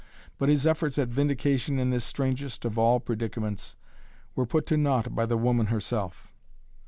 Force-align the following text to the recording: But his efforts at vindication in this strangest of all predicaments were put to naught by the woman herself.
But 0.39 0.49
his 0.49 0.65
efforts 0.65 0.97
at 0.97 1.09
vindication 1.09 1.77
in 1.77 1.91
this 1.91 2.03
strangest 2.03 2.65
of 2.65 2.75
all 2.79 2.99
predicaments 2.99 3.75
were 4.35 4.47
put 4.47 4.65
to 4.65 4.75
naught 4.75 5.13
by 5.13 5.27
the 5.27 5.37
woman 5.37 5.67
herself. 5.67 6.27